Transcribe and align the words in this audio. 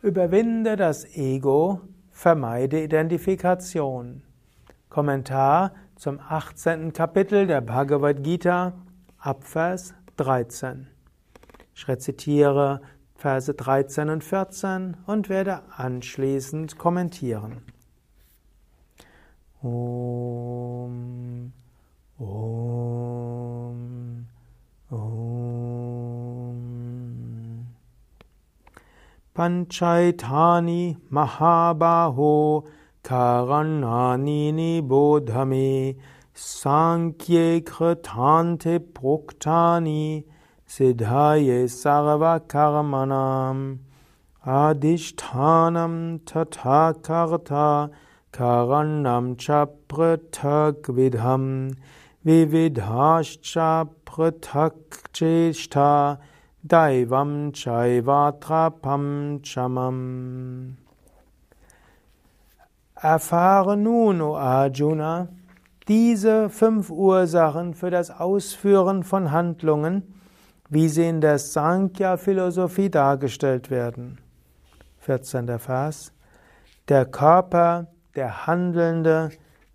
Überwinde 0.00 0.76
das 0.76 1.04
Ego, 1.16 1.80
vermeide 2.12 2.80
Identifikation. 2.80 4.22
Kommentar 4.88 5.74
zum 5.96 6.20
18. 6.20 6.92
Kapitel 6.92 7.48
der 7.48 7.60
Bhagavad 7.62 8.22
Gita, 8.22 8.74
Abvers 9.18 9.94
13. 10.16 10.86
Ich 11.74 11.88
rezitiere 11.88 12.80
Verse 13.16 13.52
13 13.52 14.08
und 14.08 14.22
14 14.22 14.98
und 15.06 15.28
werde 15.28 15.62
anschließend 15.76 16.78
kommentieren. 16.78 17.62
Om, 19.60 21.52
Om, 22.20 24.26
Om. 24.90 26.07
पञ्चैथानि 29.38 30.82
महाबाहो 31.12 32.34
खगण्णानि 33.06 34.40
निबोधमे 34.52 35.70
साङ्ख्ये 36.46 37.44
कथान्थे 37.68 38.78
प्रोक्तानि 38.96 40.02
सिद्धय 40.76 41.66
सर्वकर्मणाम्। 41.80 43.62
आधिष्ठानं 44.58 45.94
तथा 46.28 46.80
कर्ता 47.08 47.68
करणं 48.38 49.34
च 49.40 49.64
पृथक्विधं 49.92 51.44
विविधाश्च 52.26 53.54
पृथक् 54.10 54.98
चेष्टा 55.16 55.90
daivam 56.66 57.52
chaivatrapam 57.52 59.40
chamam. 59.42 60.76
Erfahre 63.00 63.76
nun, 63.76 64.20
o 64.20 64.36
Arjuna, 64.36 65.28
diese 65.86 66.50
fünf 66.50 66.90
Ursachen 66.90 67.74
für 67.74 67.90
das 67.90 68.10
Ausführen 68.10 69.04
von 69.04 69.30
Handlungen, 69.30 70.02
wie 70.68 70.88
sie 70.88 71.08
in 71.08 71.20
der 71.20 71.38
Sankhya-Philosophie 71.38 72.90
dargestellt 72.90 73.70
werden. 73.70 74.18
14. 74.98 75.58
Vers. 75.58 76.12
Der 76.88 77.06
Körper 77.06 77.86
der 78.16 78.46
Handelnde, 78.46 79.30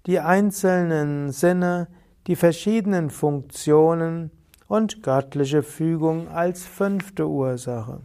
die 0.05 0.19
einzelnen 0.19 1.31
Sinne, 1.31 1.87
die 2.27 2.35
verschiedenen 2.35 3.09
Funktionen 3.09 4.31
und 4.67 5.03
göttliche 5.03 5.63
Fügung 5.63 6.27
als 6.29 6.65
fünfte 6.65 7.27
Ursache. 7.27 8.01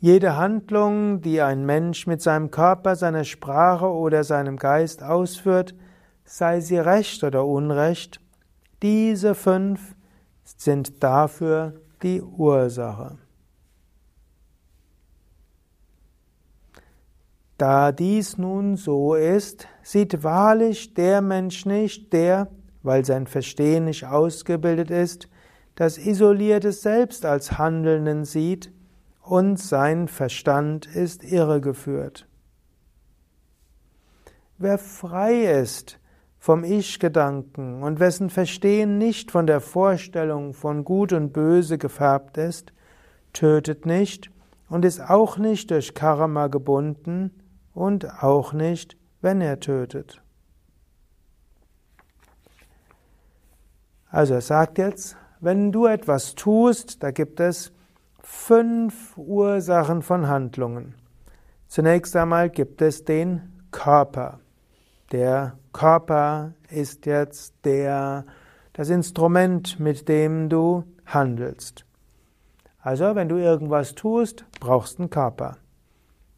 Jede 0.00 0.36
Handlung, 0.36 1.22
die 1.22 1.40
ein 1.42 1.66
Mensch 1.66 2.06
mit 2.06 2.22
seinem 2.22 2.50
Körper, 2.50 2.94
seiner 2.94 3.24
Sprache 3.24 3.86
oder 3.86 4.22
seinem 4.22 4.56
Geist 4.56 5.02
ausführt, 5.02 5.74
sei 6.24 6.60
sie 6.60 6.78
recht 6.78 7.24
oder 7.24 7.44
unrecht, 7.44 8.20
diese 8.82 9.34
fünf 9.34 9.96
sind 10.44 11.02
dafür 11.02 11.80
die 12.02 12.22
Ursache. 12.22 13.18
Da 17.56 17.90
dies 17.90 18.38
nun 18.38 18.76
so 18.76 19.16
ist, 19.16 19.66
sieht 19.82 20.22
wahrlich 20.22 20.94
der 20.94 21.20
Mensch 21.20 21.66
nicht, 21.66 22.12
der, 22.12 22.46
weil 22.82 23.04
sein 23.04 23.26
Verstehen 23.26 23.84
nicht 23.84 24.04
ausgebildet 24.04 24.90
ist, 24.90 25.28
das 25.74 25.98
isolierte 25.98 26.72
Selbst 26.72 27.24
als 27.24 27.58
Handelnden 27.58 28.24
sieht 28.24 28.72
und 29.22 29.58
sein 29.58 30.08
Verstand 30.08 30.86
ist 30.86 31.24
irregeführt. 31.24 32.26
Wer 34.58 34.78
frei 34.78 35.60
ist 35.60 36.00
vom 36.38 36.64
Ich-Gedanken 36.64 37.82
und 37.82 38.00
wessen 38.00 38.30
Verstehen 38.30 38.98
nicht 38.98 39.30
von 39.30 39.46
der 39.46 39.60
Vorstellung 39.60 40.54
von 40.54 40.84
Gut 40.84 41.12
und 41.12 41.32
Böse 41.32 41.78
gefärbt 41.78 42.38
ist, 42.38 42.72
tötet 43.32 43.86
nicht 43.86 44.30
und 44.68 44.84
ist 44.84 45.00
auch 45.00 45.38
nicht 45.38 45.70
durch 45.70 45.94
Karma 45.94 46.48
gebunden, 46.48 47.30
und 47.78 48.24
auch 48.24 48.52
nicht, 48.52 48.96
wenn 49.20 49.40
er 49.40 49.60
tötet. 49.60 50.20
Also 54.10 54.34
er 54.34 54.40
sagt 54.40 54.78
jetzt, 54.78 55.16
wenn 55.40 55.70
du 55.70 55.86
etwas 55.86 56.34
tust, 56.34 57.02
da 57.02 57.10
gibt 57.10 57.40
es 57.40 57.72
fünf 58.20 59.16
Ursachen 59.16 60.02
von 60.02 60.28
Handlungen. 60.28 60.94
Zunächst 61.68 62.16
einmal 62.16 62.50
gibt 62.50 62.82
es 62.82 63.04
den 63.04 63.52
Körper. 63.70 64.40
Der 65.12 65.58
Körper 65.72 66.52
ist 66.70 67.06
jetzt 67.06 67.54
der, 67.64 68.24
das 68.72 68.90
Instrument, 68.90 69.78
mit 69.78 70.08
dem 70.08 70.48
du 70.48 70.84
handelst. 71.06 71.84
Also, 72.80 73.14
wenn 73.14 73.28
du 73.28 73.36
irgendwas 73.36 73.94
tust, 73.94 74.44
brauchst 74.60 74.98
du 74.98 75.02
einen 75.02 75.10
Körper. 75.10 75.58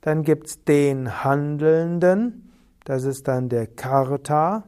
Dann 0.00 0.22
gibt's 0.22 0.64
den 0.64 1.22
Handelnden, 1.25 2.50
das 2.84 3.04
ist 3.04 3.28
dann 3.28 3.48
der 3.48 3.66
Karta. 3.66 4.64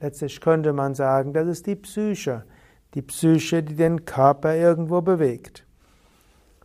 Letztlich 0.00 0.40
könnte 0.40 0.72
man 0.72 0.94
sagen, 0.94 1.32
das 1.32 1.46
ist 1.46 1.66
die 1.66 1.76
Psyche, 1.76 2.44
die 2.94 3.02
Psyche, 3.02 3.62
die 3.62 3.74
den 3.74 4.04
Körper 4.04 4.54
irgendwo 4.54 5.00
bewegt. 5.02 5.66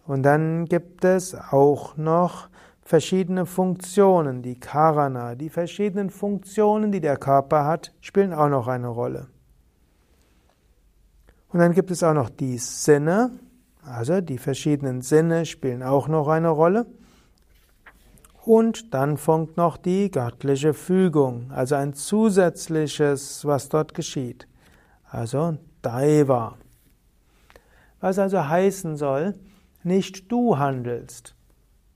Und 0.08 0.24
dann 0.24 0.66
gibt 0.66 1.04
es 1.04 1.36
auch 1.36 1.98
noch 1.98 2.50
verschiedene 2.82 3.46
Funktionen, 3.46 4.42
die 4.42 4.60
Karana, 4.60 5.36
die 5.36 5.50
verschiedenen 5.50 6.12
Funktionen, 6.12 6.92
die 6.92 7.02
der 7.02 7.18
Körper 7.18 7.66
hat, 7.66 7.94
spielen 8.00 8.34
auch 8.34 8.50
noch 8.50 8.68
eine 8.68 8.88
Rolle. 8.88 9.28
Und 11.50 11.60
dann 11.60 11.74
gibt 11.74 11.90
es 11.90 12.04
auch 12.04 12.14
noch 12.14 12.30
die 12.30 12.58
Sinne, 12.58 13.32
also 13.84 14.22
die 14.22 14.38
verschiedenen 14.38 15.02
Sinne 15.02 15.46
spielen 15.46 15.84
auch 15.84 16.08
noch 16.08 16.28
eine 16.28 16.50
Rolle. 16.50 16.86
Und 18.46 18.94
dann 18.94 19.18
folgt 19.18 19.58
noch 19.58 19.76
die 19.76 20.12
göttliche 20.12 20.76
Fügung, 20.76 21.50
also 21.50 21.74
ein 21.74 21.96
zusätzliches, 21.96 23.44
was 23.44 23.70
dort 23.70 23.96
geschieht. 23.96 24.48
Also 25.10 25.58
Daiva. 25.82 26.56
Was 28.00 28.20
also 28.20 28.48
heißen 28.48 28.98
soll, 28.98 29.34
nicht 29.82 30.32
du 30.32 30.60
handelst. 30.60 31.36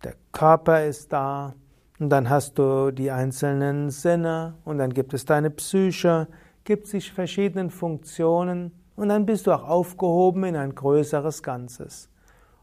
Der 0.04 0.16
Körper 0.32 0.86
ist 0.86 1.14
da 1.14 1.54
und 2.00 2.10
dann 2.10 2.32
hast 2.32 2.58
du 2.58 2.90
die 2.90 3.12
einzelnen 3.12 3.92
Sinne 3.92 4.56
und 4.66 4.80
dann 4.80 4.92
gibt 4.92 5.14
es 5.14 5.26
deine 5.26 5.52
Psyche, 5.52 6.28
gibt 6.64 6.88
sich 6.88 7.12
verschiedenen 7.12 7.70
Funktionen 7.70 8.72
und 8.96 9.10
dann 9.10 9.28
bist 9.28 9.46
du 9.46 9.52
auch 9.52 9.70
aufgehoben 9.70 10.46
in 10.46 10.56
ein 10.56 10.74
größeres 10.74 11.44
Ganzes. 11.44 12.10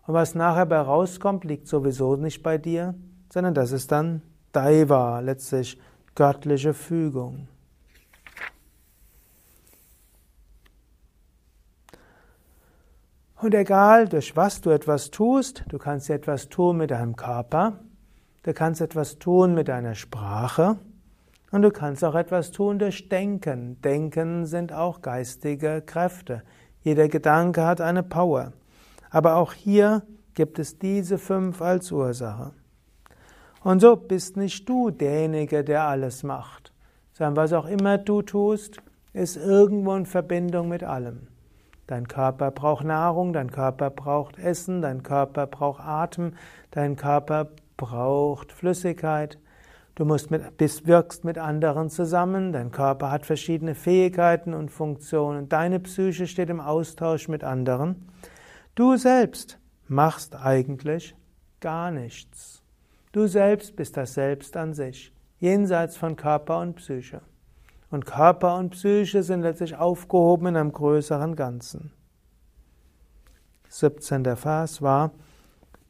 Und 0.09 0.15
was 0.15 0.35
nachher 0.35 0.67
bei 0.67 0.81
rauskommt, 0.81 1.45
liegt 1.45 1.69
sowieso 1.69 2.17
nicht 2.17 2.43
bei 2.43 2.59
dir, 2.59 2.97
sondern 3.33 3.55
das 3.55 3.73
ist 3.73 3.93
dann 3.93 4.23
Daiva, 4.53 5.21
letztlich 5.21 5.79
göttliche 6.15 6.75
Fügung. 6.75 7.49
Und 13.39 13.55
egal, 13.55 14.09
durch 14.09 14.35
was 14.35 14.63
du 14.63 14.71
etwas 14.71 15.11
tust, 15.11 15.65
du 15.69 15.79
kannst 15.79 16.09
etwas 16.09 16.49
tun 16.49 16.79
mit 16.79 16.91
deinem 16.91 17.17
Körper, 17.17 17.81
du 18.45 18.55
kannst 18.55 18.81
etwas 18.81 19.19
tun 19.19 19.55
mit 19.55 19.69
deiner 19.69 19.95
Sprache 19.95 20.79
und 21.51 21.63
du 21.63 21.71
kannst 21.71 22.03
auch 22.03 22.15
etwas 22.15 22.51
tun 22.51 22.79
durch 22.79 23.11
Denken. 23.11 23.81
Denken 23.83 24.47
sind 24.47 24.73
auch 24.73 25.03
geistige 25.03 25.83
Kräfte. 25.85 26.43
Jeder 26.81 27.09
Gedanke 27.09 27.65
hat 27.67 27.81
eine 27.83 28.03
Power. 28.03 28.53
Aber 29.11 29.37
auch 29.37 29.53
hier 29.53 30.03
gibt 30.35 30.59
es 30.59 30.79
diese 30.79 31.19
fünf 31.19 31.61
als 31.61 31.93
Ursache. 31.93 32.53
Und 33.67 33.81
so 33.81 33.97
bist 33.97 34.37
nicht 34.37 34.69
du 34.69 34.93
derjenige, 34.93 35.65
der 35.65 35.89
alles 35.89 36.23
macht, 36.23 36.73
sondern 37.13 37.35
was 37.35 37.53
auch 37.53 37.67
immer 37.67 37.99
du 37.99 38.23
tust, 38.23 38.81
ist 39.13 39.37
irgendwo 39.37 39.97
in 39.97 40.07
Verbindung 40.07 40.69
mit 40.69 40.85
allem. 40.85 41.27
Dein 41.89 42.07
Körper 42.07 42.53
braucht 42.53 42.85
Nahrung, 42.85 43.33
dein 43.33 43.51
Körper 43.51 43.91
braucht 43.91 44.39
Essen, 44.39 44.83
dein 44.83 45.03
Körper 45.03 45.49
braucht 45.49 45.81
Atem, 45.81 46.35
dein 46.71 46.95
Körper 46.95 47.49
braucht 47.77 48.53
Flüssigkeit. 48.53 49.37
Du 49.97 50.05
musst 50.05 50.31
mit, 50.31 50.57
bist, 50.59 50.87
wirkst 50.87 51.25
mit 51.25 51.37
anderen 51.37 51.91
zusammen, 51.91 52.53
dein 52.53 52.71
Körper 52.71 53.11
hat 53.11 53.27
verschiedene 53.27 53.75
Fähigkeiten 53.75 54.55
und 54.55 54.71
Funktionen, 54.71 55.49
deine 55.49 55.81
Psyche 55.81 56.29
steht 56.29 56.51
im 56.51 56.61
Austausch 56.61 57.27
mit 57.27 57.43
anderen. 57.43 58.07
Du 58.77 58.97
selbst 58.97 59.59
machst 59.89 60.37
eigentlich 60.37 61.17
gar 61.59 61.91
nichts. 61.91 62.63
Du 63.17 63.27
selbst 63.27 63.77
bist 63.77 63.97
das 63.97 64.13
Selbst 64.13 64.59
an 64.59 64.75
sich, 64.75 65.11
jenseits 65.39 65.97
von 65.97 66.17
Körper 66.17 66.61
und 66.61 66.75
Psyche. 66.75 67.23
Und 67.91 68.05
Körper 68.05 68.59
und 68.59 68.73
Psyche 68.73 69.23
sind 69.23 69.41
letztlich 69.41 69.75
aufgehoben 69.75 70.49
in 70.49 70.57
einem 70.59 70.71
größeren 70.71 71.35
Ganzen. 71.35 71.93
17. 73.71 74.37
Vers 74.37 74.83
war 74.83 75.13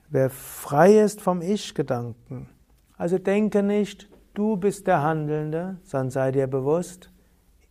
wer 0.09 0.31
frei 0.31 1.01
ist 1.01 1.21
vom 1.21 1.43
Ich-Gedanken, 1.43 2.49
also 2.97 3.19
denke 3.19 3.65
nicht, 3.65 4.09
du 4.35 4.57
bist 4.57 4.87
der 4.87 5.03
Handelnde, 5.03 5.79
sondern 5.83 6.11
sei 6.11 6.31
dir 6.31 6.47
bewusst, 6.47 7.11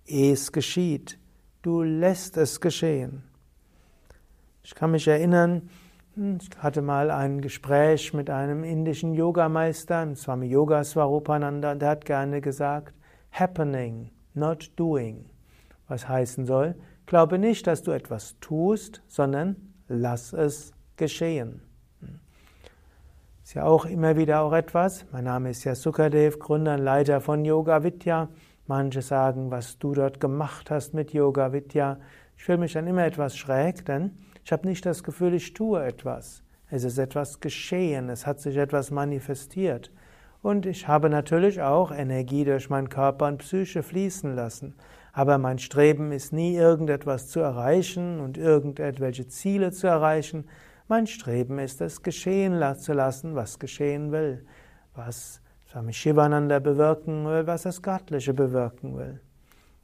es 0.06 0.51
geschieht. 0.51 1.18
Du 1.62 1.81
lässt 1.81 2.36
es 2.36 2.60
geschehen. 2.60 3.24
Ich 4.63 4.75
kann 4.75 4.92
mich 4.92 5.08
erinnern, 5.08 5.69
ich 6.18 6.50
hatte 6.60 6.82
mal 6.82 7.12
ein 7.12 7.42
Gespräch 7.42 8.14
mit 8.14 8.30
einem 8.30 8.64
indischen 8.64 9.14
Yogameister, 9.14 10.16
Swami 10.16 10.48
Yoga 10.48 10.84
Swarupananda, 10.84 11.74
und 11.74 11.82
der 11.82 11.90
hat 11.90 12.06
gerne 12.06 12.40
gesagt, 12.40 12.94
happening, 13.32 14.12
not 14.34 14.72
doing. 14.78 15.26
Was 15.88 16.08
heißen 16.08 16.46
soll, 16.46 16.76
glaube 17.06 17.38
nicht, 17.38 17.68
dass 17.68 17.84
du 17.84 17.92
etwas 17.92 18.40
tust, 18.40 19.02
sondern 19.08 19.58
lass 19.88 20.32
es 20.32 20.72
geschehen. 20.96 21.62
Ist 23.44 23.54
ja 23.54 23.66
auch 23.66 23.86
immer 23.86 24.16
wieder 24.16 24.42
auch 24.42 24.54
etwas. 24.54 25.06
Mein 25.12 25.26
Name 25.26 25.52
ist 25.52 25.66
ja 25.66 25.76
Sukadev, 25.76 26.40
Gründer 26.40 26.76
und 26.76 26.82
Leiter 26.82 27.22
von 27.22 27.46
Yoga 27.46 27.84
Vidya. 27.84 28.30
Manche 28.66 29.04
sagen, 29.04 29.52
was 29.52 29.78
du 29.78 29.94
dort 29.94 30.20
gemacht 30.20 30.72
hast 30.72 30.94
mit 30.96 31.14
Yoga 31.14 31.54
Vidya. 31.54 32.00
Ich 32.38 32.44
fühle 32.44 32.58
mich 32.58 32.74
dann 32.74 32.88
immer 32.88 33.06
etwas 33.06 33.38
schräg, 33.38 33.86
denn 33.86 34.18
ich 34.46 34.52
habe 34.52 34.68
nicht 34.68 34.86
das 34.86 35.04
Gefühl, 35.04 35.34
ich 35.34 35.54
tue 35.54 35.84
etwas. 35.84 36.44
Es 36.70 36.84
ist 36.84 37.00
etwas 37.00 37.40
geschehen, 37.40 38.10
es 38.10 38.28
hat 38.28 38.40
sich 38.40 38.58
etwas 38.58 38.92
manifestiert. 38.92 39.92
Und 40.44 40.68
ich 40.68 40.88
habe 40.88 41.10
natürlich 41.10 41.64
auch 41.64 41.92
Energie 41.92 42.46
durch 42.46 42.70
meinen 42.70 42.90
Körper 42.90 43.26
und 43.26 43.40
Psyche 43.40 43.82
fließen 43.82 44.36
lassen. 44.36 44.76
Aber 45.14 45.40
mein 45.40 45.58
Streben 45.58 46.12
ist 46.12 46.32
nie 46.32 46.56
irgendetwas 46.56 47.28
zu 47.30 47.40
erreichen 47.40 48.20
und 48.20 48.38
irgendwelche 48.38 49.28
Ziele 49.28 49.72
zu 49.72 49.88
erreichen, 49.88 50.46
mein 50.88 51.08
Streben 51.08 51.58
ist 51.58 51.82
es, 51.82 52.04
geschehen 52.04 52.62
zu 52.78 52.94
lassen, 52.94 53.34
was 53.34 53.58
geschehen 53.58 54.12
will, 54.12 54.46
was 54.94 55.42
Swami 55.68 55.92
Shivananda 55.94 56.60
bewirken 56.60 57.26
will, 57.26 57.48
was 57.48 57.64
das 57.64 57.82
Göttliche 57.82 58.36
bewirken 58.36 58.96
will. 58.96 59.20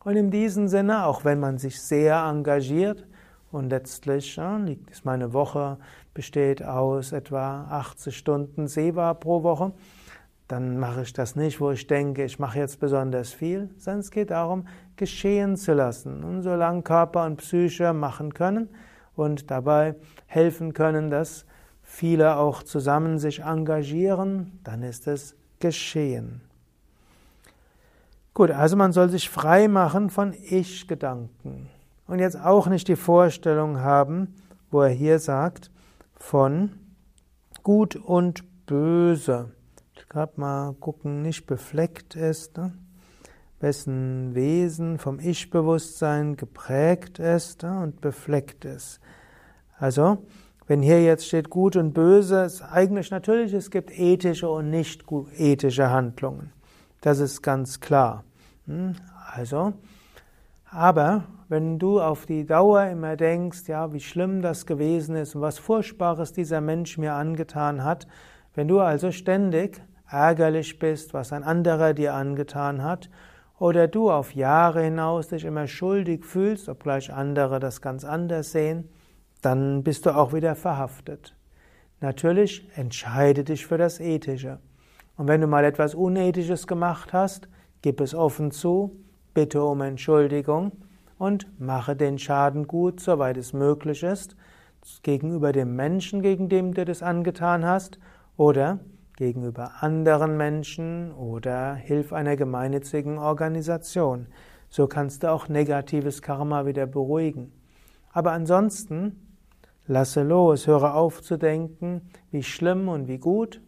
Und 0.03 0.15
in 0.17 0.29
diesem 0.29 0.67
Sinne, 0.67 1.07
auch 1.07 1.25
wenn 1.25 1.39
man 1.39 1.57
sich 1.57 1.81
sehr 1.81 2.23
engagiert, 2.23 3.07
und 3.51 3.69
letztlich 3.69 4.39
ist 4.89 5.05
meine 5.05 5.33
Woche 5.33 5.77
besteht 6.13 6.63
aus 6.63 7.11
etwa 7.11 7.65
80 7.69 8.17
Stunden 8.17 8.67
Seva 8.67 9.13
pro 9.13 9.43
Woche, 9.43 9.71
dann 10.47 10.77
mache 10.77 11.03
ich 11.03 11.13
das 11.13 11.35
nicht, 11.35 11.61
wo 11.61 11.71
ich 11.71 11.87
denke, 11.87 12.25
ich 12.25 12.37
mache 12.37 12.59
jetzt 12.59 12.79
besonders 12.79 13.31
viel, 13.31 13.69
sondern 13.77 14.01
es 14.01 14.11
geht 14.11 14.31
darum, 14.31 14.67
geschehen 14.97 15.55
zu 15.55 15.73
lassen. 15.73 16.23
Und 16.23 16.41
solange 16.41 16.81
Körper 16.81 17.25
und 17.25 17.37
Psyche 17.37 17.93
machen 17.93 18.33
können, 18.33 18.69
und 19.15 19.51
dabei 19.51 19.95
helfen 20.27 20.73
können, 20.73 21.09
dass 21.09 21.45
viele 21.81 22.37
auch 22.37 22.63
zusammen 22.63 23.19
sich 23.19 23.41
engagieren, 23.41 24.59
dann 24.63 24.83
ist 24.83 25.07
es 25.07 25.35
geschehen. 25.59 26.41
Gut, 28.33 28.51
also 28.51 28.77
man 28.77 28.93
soll 28.93 29.09
sich 29.09 29.29
frei 29.29 29.67
machen 29.67 30.09
von 30.09 30.33
Ich-Gedanken. 30.33 31.69
Und 32.11 32.19
jetzt 32.19 32.37
auch 32.37 32.67
nicht 32.67 32.89
die 32.89 32.97
Vorstellung 32.97 33.79
haben, 33.79 34.35
wo 34.69 34.81
er 34.81 34.89
hier 34.89 35.17
sagt, 35.17 35.71
von 36.17 36.71
Gut 37.63 37.95
und 37.95 38.65
Böse. 38.65 39.51
Ich 39.95 40.09
gerade 40.09 40.33
mal 40.35 40.73
gucken, 40.73 41.21
nicht 41.21 41.45
befleckt 41.45 42.17
ist. 42.17 42.57
Ne? 42.57 42.73
wessen 43.61 44.35
Wesen 44.35 44.97
vom 44.97 45.21
Ich-Bewusstsein 45.21 46.35
geprägt 46.35 47.17
ist 47.19 47.63
und 47.63 48.01
befleckt 48.01 48.65
ist. 48.65 48.99
Also, 49.77 50.25
wenn 50.67 50.81
hier 50.81 51.01
jetzt 51.01 51.27
steht 51.27 51.49
gut 51.49 51.77
und 51.77 51.93
böse, 51.93 52.43
ist 52.43 52.61
eigentlich 52.61 53.09
natürlich, 53.09 53.53
es 53.53 53.71
gibt 53.71 53.89
ethische 53.97 54.49
und 54.49 54.69
nicht 54.69 55.05
ethische 55.37 55.89
Handlungen. 55.89 56.51
Das 56.99 57.19
ist 57.19 57.41
ganz 57.41 57.79
klar. 57.79 58.25
Hm? 58.65 58.95
Also, 59.33 59.75
aber 60.71 61.25
wenn 61.49 61.79
du 61.79 61.99
auf 61.99 62.25
die 62.25 62.45
Dauer 62.45 62.85
immer 62.85 63.17
denkst, 63.17 63.67
ja, 63.67 63.91
wie 63.91 63.99
schlimm 63.99 64.41
das 64.41 64.65
gewesen 64.65 65.15
ist 65.17 65.35
und 65.35 65.41
was 65.41 65.59
Furchtbares 65.59 66.31
dieser 66.31 66.61
Mensch 66.61 66.97
mir 66.97 67.13
angetan 67.13 67.83
hat, 67.83 68.07
wenn 68.55 68.69
du 68.69 68.79
also 68.79 69.11
ständig 69.11 69.81
ärgerlich 70.09 70.79
bist, 70.79 71.13
was 71.13 71.33
ein 71.33 71.43
anderer 71.43 71.93
dir 71.93 72.13
angetan 72.13 72.83
hat 72.83 73.09
oder 73.59 73.89
du 73.89 74.09
auf 74.09 74.33
Jahre 74.33 74.81
hinaus 74.81 75.27
dich 75.27 75.43
immer 75.43 75.67
schuldig 75.67 76.25
fühlst, 76.25 76.69
obgleich 76.69 77.13
andere 77.13 77.59
das 77.59 77.81
ganz 77.81 78.05
anders 78.05 78.53
sehen, 78.53 78.87
dann 79.41 79.83
bist 79.83 80.05
du 80.05 80.15
auch 80.15 80.33
wieder 80.33 80.55
verhaftet. 80.55 81.35
Natürlich 81.99 82.67
entscheide 82.75 83.43
dich 83.43 83.65
für 83.65 83.77
das 83.77 83.99
Ethische. 83.99 84.59
Und 85.17 85.27
wenn 85.27 85.41
du 85.41 85.47
mal 85.47 85.65
etwas 85.65 85.95
Unethisches 85.95 86.65
gemacht 86.65 87.11
hast, 87.11 87.49
gib 87.81 87.99
es 87.99 88.15
offen 88.15 88.51
zu, 88.51 88.95
bitte 89.33 89.63
um 89.63 89.81
Entschuldigung 89.81 90.71
und 91.17 91.47
mache 91.59 91.95
den 91.95 92.17
Schaden 92.17 92.67
gut, 92.67 92.99
soweit 92.99 93.37
es 93.37 93.53
möglich 93.53 94.03
ist, 94.03 94.35
gegenüber 95.03 95.51
dem 95.51 95.75
Menschen, 95.75 96.21
gegen 96.21 96.49
dem 96.49 96.73
du 96.73 96.85
das 96.85 97.03
angetan 97.03 97.65
hast, 97.65 97.99
oder 98.37 98.79
gegenüber 99.17 99.71
anderen 99.81 100.35
Menschen 100.35 101.11
oder 101.11 101.75
hilf 101.75 102.11
einer 102.11 102.35
gemeinnützigen 102.35 103.19
Organisation. 103.19 104.27
So 104.69 104.87
kannst 104.87 105.21
du 105.21 105.31
auch 105.31 105.47
negatives 105.47 106.21
Karma 106.23 106.65
wieder 106.65 106.87
beruhigen. 106.87 107.51
Aber 108.13 108.31
ansonsten 108.31 109.37
lasse 109.85 110.23
los, 110.23 110.65
höre 110.65 110.95
auf 110.95 111.21
zu 111.21 111.37
denken, 111.37 112.09
wie 112.31 112.41
schlimm 112.41 112.89
und 112.89 113.07
wie 113.07 113.19
gut 113.19 113.61